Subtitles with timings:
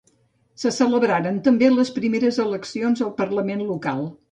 [0.61, 4.05] Se celebraren també les primeres eleccions al parlament local.